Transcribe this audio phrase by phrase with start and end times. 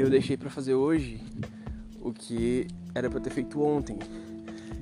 [0.00, 1.20] eu deixei para fazer hoje
[2.00, 3.98] o que era para ter feito ontem.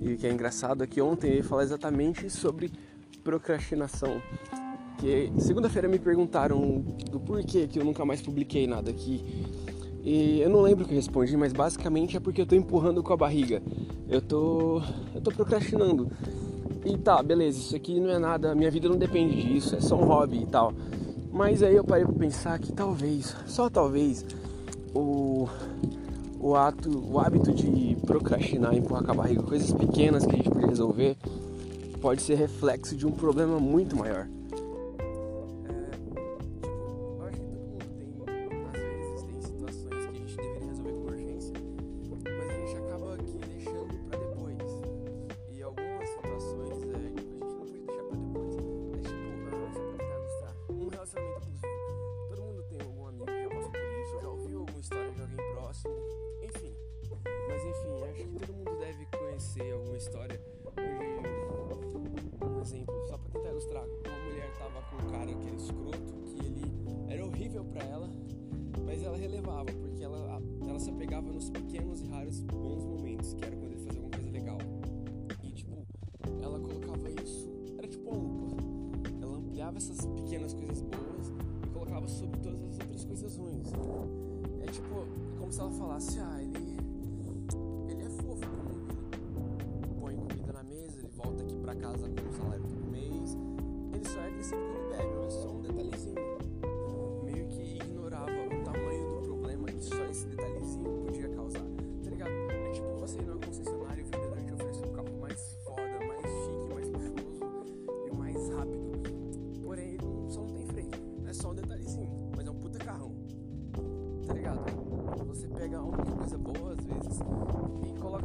[0.00, 2.70] E o que é engraçado é que ontem eu ia falar exatamente sobre
[3.24, 4.22] procrastinação.
[4.98, 9.24] Que segunda-feira me perguntaram do porquê que eu nunca mais publiquei nada aqui.
[10.02, 13.02] E eu não lembro o que eu respondi, mas basicamente é porque eu tô empurrando
[13.02, 13.60] com a barriga.
[14.08, 14.80] Eu tô
[15.14, 16.10] eu tô procrastinando.
[16.84, 19.96] E tá, beleza, isso aqui não é nada, minha vida não depende disso, é só
[19.96, 20.72] um hobby e tal.
[21.30, 24.24] Mas aí eu parei pra pensar que talvez, só talvez,
[24.94, 25.48] o
[26.40, 30.48] o ato, o hábito de procrastinar, empurrar com a barriga, coisas pequenas que a gente
[30.48, 31.16] podia resolver,
[32.00, 34.26] pode ser reflexo de um problema muito maior.
[71.40, 74.58] Nos pequenos e raros bons momentos, que era quando ele fazia alguma coisa legal.
[75.42, 75.86] E tipo,
[76.42, 78.62] ela colocava isso, era tipo uma lupa.
[79.22, 81.32] Ela ampliava essas pequenas coisas boas
[81.64, 83.72] e colocava sobre todas as outras coisas ruins.
[84.60, 85.06] É tipo,
[85.38, 86.29] como se ela falasse, ah,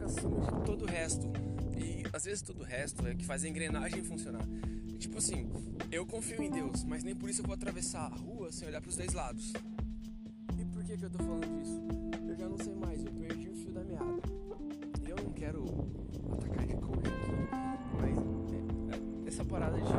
[0.01, 1.27] ele resto.
[1.77, 4.45] E às vezes todo o resto é que faz a engrenagem funcionar.
[4.97, 5.49] tipo assim,
[5.91, 8.81] eu confio em Deus, mas nem por isso eu vou atravessar a rua sem olhar
[8.81, 9.53] para os dois lados.
[10.57, 11.81] E por que, que eu tô falando disso?
[12.27, 14.21] Eu já não sei mais, eu perdi o fio da meada.
[15.05, 15.63] E eu não quero
[16.31, 17.31] atacar de coach aqui,
[18.01, 18.17] mas
[18.53, 19.91] é, é, essa parada de.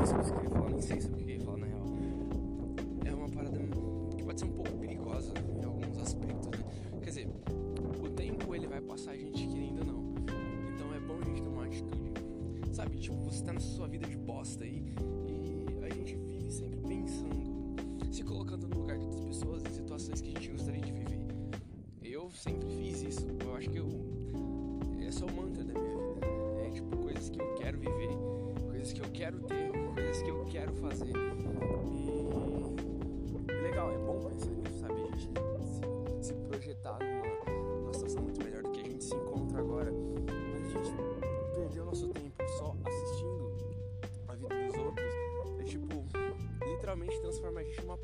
[0.00, 1.58] Eu sei o que eu queria falar, nem sei sobre o que eu ia falar
[1.58, 1.84] na real.
[3.04, 3.58] É uma parada
[4.16, 6.64] que pode ser um pouco perigosa em alguns aspectos, né?
[7.02, 7.28] Quer dizer,
[8.82, 10.14] passar a gente querendo ou não.
[10.74, 12.12] Então é bom a gente tomar atitude.
[12.72, 14.94] Sabe, tipo, você tá na sua vida de bosta aí
[15.26, 17.76] e a gente vive sempre pensando,
[18.12, 21.18] se colocando no lugar de outras pessoas em situações que a gente gostaria de viver.
[22.02, 23.26] Eu sempre fiz isso.
[23.40, 23.88] Eu acho que eu.
[25.00, 26.26] Esse é o mantra da minha vida.
[26.66, 28.10] É tipo, coisas que eu quero viver,
[28.66, 31.17] coisas que eu quero ter, coisas que eu quero fazer.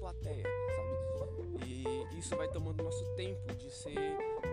[0.04, 0.44] Plateia,
[0.76, 1.66] sabe?
[1.66, 3.94] E isso vai tomando nosso tempo de ser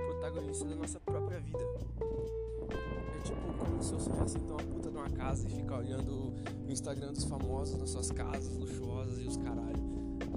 [0.07, 1.59] protagonista da nossa própria vida.
[1.59, 6.34] É tipo como se eu sonhasse então uma puta numa casa e ficar olhando
[6.66, 9.84] o Instagram dos famosos nas suas casas luxuosas e os caralho.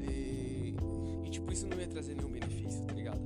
[0.03, 0.75] E,
[1.25, 3.21] e tipo, isso não ia trazer nenhum benefício, tá ligado?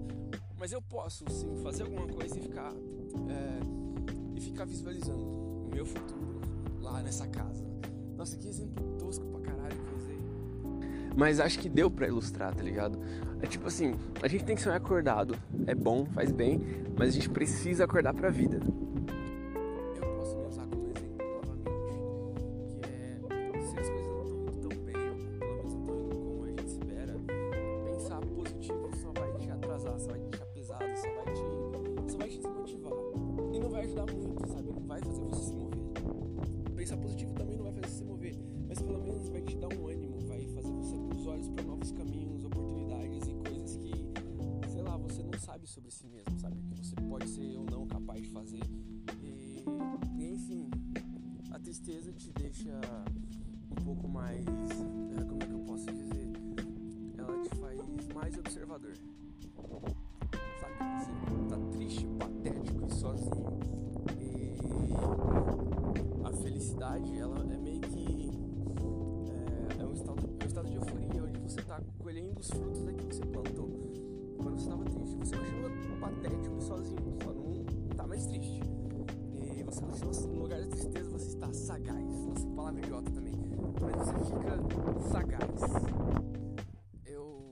[0.59, 5.87] Mas eu posso sim fazer alguma coisa e ficar é, e ficar visualizando o meu
[5.87, 6.39] futuro
[6.83, 7.65] lá nessa casa.
[8.15, 9.88] Nossa, que exemplo tosco pra caralho.
[11.19, 12.97] Mas acho que deu pra ilustrar, tá ligado?
[13.43, 15.35] É tipo assim, a gente tem que sonhar acordado.
[15.67, 16.61] É bom, faz bem,
[16.97, 18.61] mas a gente precisa acordar pra vida.
[45.79, 46.57] Sobre si mesmo, sabe?
[46.75, 48.63] Que você pode ser ou não capaz de fazer.
[49.23, 49.65] E,
[50.19, 50.69] enfim,
[51.53, 52.81] a tristeza te deixa
[53.71, 54.45] um pouco mais.
[54.45, 56.33] É, como é que eu posso dizer?
[57.17, 57.79] Ela te faz
[58.13, 58.97] mais observador.
[60.61, 60.75] Sabe?
[60.99, 63.59] Você tá triste, patético e sozinho.
[64.21, 64.49] E
[66.43, 68.31] felicidade, ela é meio que
[69.79, 72.85] é, é, um, estado, é um estado de euforia onde você está colhendo os frutos
[72.85, 73.58] daquilo que você plantou
[74.59, 75.71] você estava triste, você continua
[76.01, 77.65] patético sozinho, só não
[77.97, 78.61] tá mais triste.
[79.35, 82.25] E você continua no assim, lugar da tristeza, você está sagaz.
[82.27, 83.35] Nossa, que palavra idiota também.
[83.81, 85.61] Mas você fica sagaz.
[87.07, 87.49] Eu.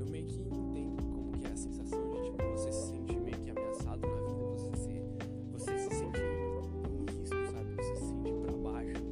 [0.00, 3.38] Eu meio que entendo como que é a sensação de tipo, você se sentir meio
[3.38, 5.04] que ameaçado na vida, você se.
[5.52, 7.74] Você se sentir em risco, sabe?
[7.76, 9.02] Você se sentir baixo,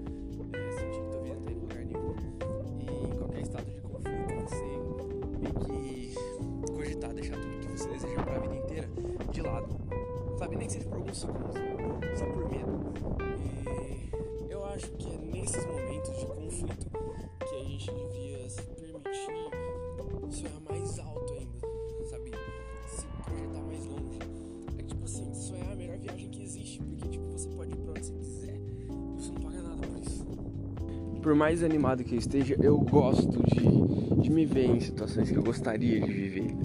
[0.54, 2.14] é, que tua vida não lugar nenhum.
[2.80, 4.98] E em qualquer estado de conflito, você
[5.38, 5.77] meio que
[7.06, 8.88] deixar tudo que você deseja pra vida inteira
[9.30, 9.68] de lado.
[10.38, 11.54] Sabe, nem que seja por alguns segundos,
[12.18, 12.92] só por medo.
[14.46, 16.86] E eu acho que é nesses momentos de conflito
[17.48, 19.50] que a gente devia se permitir
[20.30, 22.32] sonhar mais alto ainda, sabe?
[22.86, 24.18] Se projetar mais longe.
[24.78, 27.76] É tipo assim, sonhar é a melhor viagem que existe, porque, tipo, você pode ir
[27.76, 30.26] pra onde você quiser e você não paga nada por isso.
[31.22, 35.36] Por mais animado que eu esteja, eu gosto de, de me ver em situações que
[35.36, 36.57] eu gostaria de viver.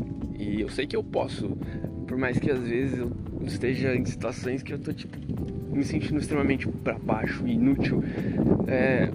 [0.53, 1.57] E eu sei que eu posso,
[2.05, 3.11] por mais que às vezes eu
[3.44, 5.17] esteja em situações que eu tô, tipo,
[5.73, 8.03] me sentindo extremamente para baixo e inútil.
[8.67, 9.09] É,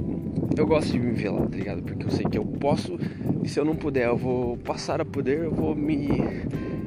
[0.57, 1.81] eu gosto de me ver lá, tá ligado?
[1.85, 2.99] Porque eu sei que eu posso
[3.45, 6.09] e se eu não puder, eu vou passar a poder, eu vou me,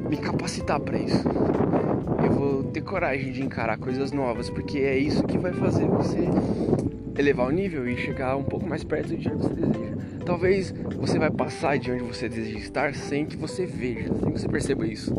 [0.10, 1.26] me capacitar para isso.
[2.22, 6.28] Eu vou ter coragem de encarar coisas novas, porque é isso que vai fazer você
[7.18, 9.96] elevar o nível e chegar um pouco mais perto de onde você deseja.
[10.32, 14.40] Talvez você vai passar de onde você deseja estar sem que você veja, sem que
[14.40, 15.14] você perceba isso.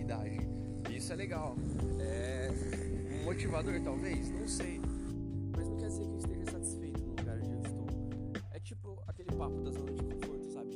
[0.00, 0.48] Idade.
[0.90, 1.56] Isso é legal.
[2.00, 2.50] É
[3.24, 4.80] motivador talvez, não sei.
[5.56, 7.86] Mas não quer dizer que eu esteja satisfeito no lugar onde eu estou.
[8.50, 10.70] É tipo aquele papo da zona de conforto, sabe?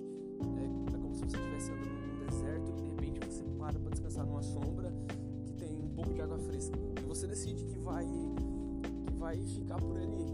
[0.56, 3.90] É, é como se você estivesse andando num deserto e de repente você para pra
[3.90, 4.92] descansar numa sombra
[5.44, 6.78] que tem um pouco de água fresca.
[7.00, 10.32] E você decide que vai que vai ficar por ali.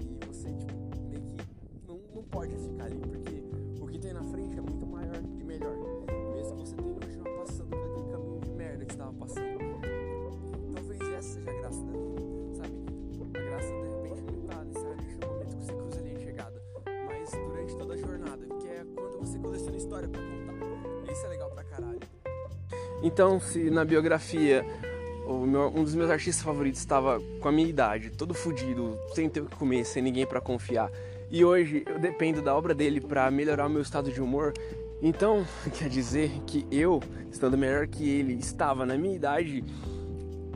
[0.00, 0.74] E você tipo
[1.08, 1.36] meio que
[1.86, 3.13] não, não pode ficar ali
[23.04, 24.64] Então, se na biografia
[25.46, 29.40] meu, um dos meus artistas favoritos estava com a minha idade, todo fudido, sem ter
[29.40, 30.90] o que comer, sem ninguém para confiar,
[31.30, 34.54] e hoje eu dependo da obra dele para melhorar o meu estado de humor,
[35.02, 35.46] então
[35.78, 36.98] quer dizer que eu,
[37.30, 39.62] estando melhor que ele, estava na minha idade,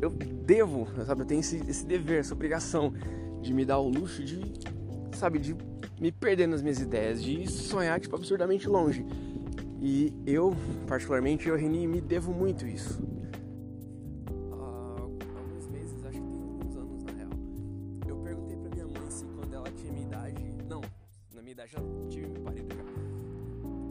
[0.00, 2.94] eu devo, sabe, eu tenho esse, esse dever, essa obrigação
[3.42, 4.40] de me dar o luxo de,
[5.12, 5.54] sabe, de
[6.00, 9.04] me perder nas minhas ideias, de sonhar tipo absurdamente longe.
[9.80, 10.56] E eu,
[10.88, 13.00] particularmente, eu Reni, me devo muito isso.
[14.50, 17.30] Há alguns meses, acho que tem alguns anos na real,
[18.08, 20.80] eu perguntei pra minha mãe se quando ela tinha minha idade, não,
[21.32, 22.82] na minha idade ela tinha me parido já.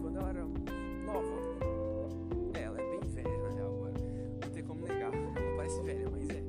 [0.01, 0.45] Quando ela era
[1.05, 1.27] nova,
[2.53, 3.93] é, ela é bem velha na real agora.
[4.41, 6.43] Não tem como negar, ela parece velha, mas é.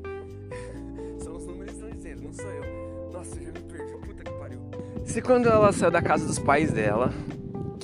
[1.22, 3.12] São os números que estão dizendo, não sou eu.
[3.12, 4.60] Nossa, eu já me perdi, puta que pariu.
[5.04, 7.12] Se quando ela saiu da casa dos pais dela,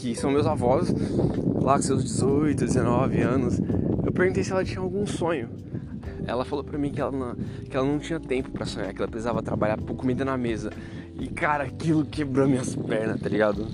[0.04, 0.92] que são meus avós,
[1.62, 3.58] lá com seus 18, 19 anos,
[4.04, 5.48] eu perguntei se ela tinha algum sonho.
[6.26, 9.00] Ela falou pra mim que ela não, que ela não tinha tempo para sonhar, que
[9.00, 10.70] ela precisava trabalhar por comida na mesa.
[11.18, 13.66] E cara, aquilo quebrou minhas pernas, tá ligado?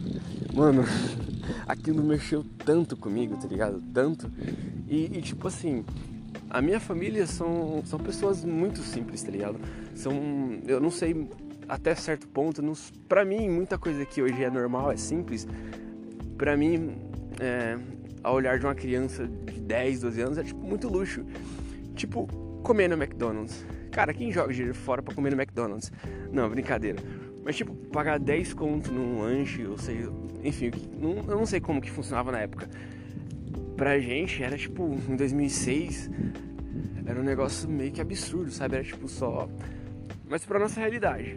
[0.55, 0.85] Mano,
[1.67, 3.83] aquilo mexeu tanto comigo, tá ligado?
[3.93, 4.31] Tanto.
[4.89, 5.85] E, e tipo assim,
[6.49, 9.59] a minha família são, são pessoas muito simples, tá ligado?
[9.97, 10.13] São,
[10.65, 11.29] eu não sei,
[11.69, 12.75] até certo ponto, não,
[13.09, 15.45] pra mim, muita coisa que hoje é normal, é simples,
[16.41, 16.97] pra mim,
[17.39, 17.77] é,
[18.23, 21.23] ao olhar de uma criança de 10, 12 anos, é tipo muito luxo.
[21.95, 22.27] Tipo,
[22.63, 23.63] comer no McDonald's.
[23.91, 25.93] Cara, quem joga dinheiro fora pra comer no McDonald's?
[26.33, 26.99] Não, brincadeira.
[27.45, 30.11] Mas tipo, pagar 10 conto num lanche, ou seja,
[30.43, 30.71] enfim,
[31.29, 32.71] eu não sei como que funcionava na época.
[33.77, 36.11] Pra gente era tipo, em 2006,
[37.05, 38.77] era um negócio meio que absurdo, sabe?
[38.77, 39.47] Era tipo só.
[40.27, 41.37] Mas pra nossa realidade.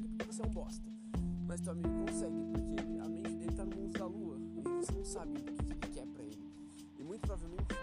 [0.00, 0.90] Consegue porque você é um bosta.
[1.46, 4.92] Mas teu amigo consegue porque a mente dele tá no mundo da lua e você
[4.92, 6.48] não sabe o que ele quer pra ele.
[6.98, 7.74] E muito provavelmente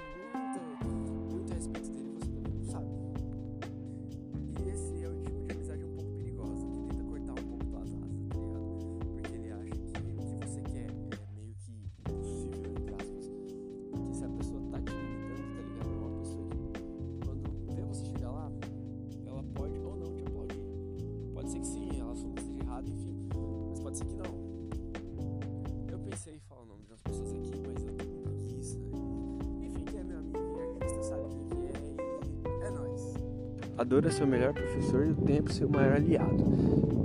[33.77, 36.43] A dor é seu melhor professor e o tempo seu maior aliado.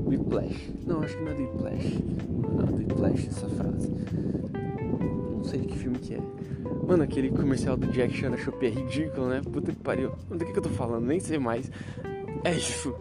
[0.07, 0.73] Whiplash.
[0.87, 2.05] Não, acho que não é do Whiplash.
[2.31, 3.91] Não, é do Whiplash essa frase.
[5.37, 6.21] Não sei de que filme que é.
[6.87, 9.43] Mano, aquele comercial do Jack Chan na Shopee é ridículo, né?
[9.43, 10.13] Puta que pariu.
[10.31, 11.05] Do que, que eu tô falando?
[11.05, 11.71] Nem sei mais.
[12.43, 12.95] É isso.